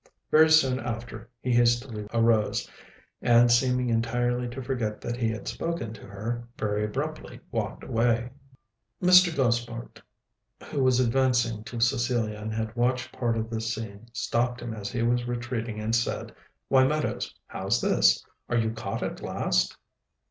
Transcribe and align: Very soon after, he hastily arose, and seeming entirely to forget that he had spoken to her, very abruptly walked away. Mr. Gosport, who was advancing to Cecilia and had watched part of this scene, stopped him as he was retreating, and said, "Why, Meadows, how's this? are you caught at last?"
Very 0.31 0.49
soon 0.49 0.79
after, 0.79 1.29
he 1.43 1.53
hastily 1.53 2.07
arose, 2.11 2.67
and 3.21 3.51
seeming 3.51 3.89
entirely 3.91 4.47
to 4.49 4.59
forget 4.63 4.99
that 4.99 5.15
he 5.15 5.29
had 5.29 5.47
spoken 5.47 5.93
to 5.93 6.07
her, 6.07 6.47
very 6.57 6.85
abruptly 6.85 7.39
walked 7.51 7.83
away. 7.83 8.31
Mr. 8.99 9.37
Gosport, 9.37 10.01
who 10.63 10.83
was 10.83 10.99
advancing 10.99 11.63
to 11.65 11.79
Cecilia 11.79 12.39
and 12.39 12.51
had 12.51 12.75
watched 12.75 13.11
part 13.11 13.37
of 13.37 13.51
this 13.51 13.75
scene, 13.75 14.07
stopped 14.11 14.59
him 14.59 14.73
as 14.73 14.89
he 14.89 15.03
was 15.03 15.25
retreating, 15.27 15.79
and 15.79 15.95
said, 15.95 16.33
"Why, 16.67 16.83
Meadows, 16.83 17.35
how's 17.45 17.79
this? 17.79 18.25
are 18.49 18.57
you 18.57 18.71
caught 18.71 19.03
at 19.03 19.21
last?" 19.21 19.77